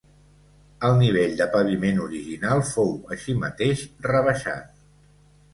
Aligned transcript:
El 0.87 0.95
nivell 1.01 1.35
de 1.41 1.45
paviment 1.57 2.01
original 2.07 2.63
fou, 2.71 2.89
així 3.17 3.39
mateix, 3.45 3.85
rebaixat. 4.11 4.85